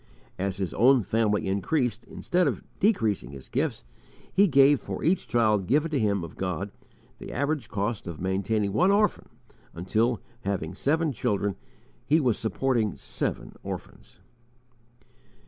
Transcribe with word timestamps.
As 0.39 0.57
his 0.57 0.73
own 0.73 1.03
family 1.03 1.47
increased, 1.47 2.05
instead 2.05 2.47
of 2.47 2.63
decreasing 2.79 3.29
his 3.33 3.49
gifts, 3.49 3.83
he 4.33 4.47
gave, 4.47 4.81
for 4.81 5.03
each 5.03 5.27
child 5.27 5.67
given 5.67 5.91
to 5.91 5.99
him 5.99 6.23
of 6.23 6.37
God, 6.37 6.71
the 7.19 7.31
average 7.31 7.69
cost 7.69 8.07
of 8.07 8.19
maintaining 8.19 8.73
one 8.73 8.89
orphan, 8.89 9.29
until, 9.75 10.19
having 10.39 10.73
seven 10.73 11.11
children, 11.11 11.55
he 12.03 12.19
was 12.19 12.35
supporting 12.39 12.95
seven 12.95 13.55
orphans. 13.61 14.21